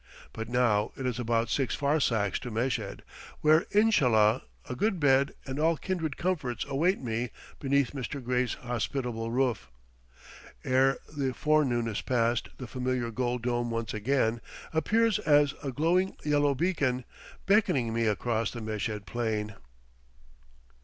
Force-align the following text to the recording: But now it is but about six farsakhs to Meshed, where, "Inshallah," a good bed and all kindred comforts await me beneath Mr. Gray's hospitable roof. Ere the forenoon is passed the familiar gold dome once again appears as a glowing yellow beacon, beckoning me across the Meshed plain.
But 0.33 0.49
now 0.49 0.93
it 0.97 1.05
is 1.05 1.17
but 1.17 1.21
about 1.21 1.49
six 1.49 1.75
farsakhs 1.75 2.39
to 2.39 2.49
Meshed, 2.49 3.03
where, 3.41 3.67
"Inshallah," 3.69 4.41
a 4.67 4.75
good 4.75 4.99
bed 4.99 5.35
and 5.45 5.59
all 5.59 5.77
kindred 5.77 6.17
comforts 6.17 6.65
await 6.67 6.99
me 6.99 7.29
beneath 7.59 7.91
Mr. 7.91 8.19
Gray's 8.19 8.55
hospitable 8.55 9.29
roof. 9.29 9.69
Ere 10.63 10.97
the 11.15 11.35
forenoon 11.35 11.87
is 11.87 12.01
passed 12.01 12.49
the 12.57 12.65
familiar 12.65 13.11
gold 13.11 13.43
dome 13.43 13.69
once 13.69 13.93
again 13.93 14.41
appears 14.73 15.19
as 15.19 15.53
a 15.61 15.71
glowing 15.71 16.15
yellow 16.25 16.55
beacon, 16.55 17.05
beckoning 17.45 17.93
me 17.93 18.07
across 18.07 18.49
the 18.49 18.59
Meshed 18.59 19.05
plain. 19.05 19.53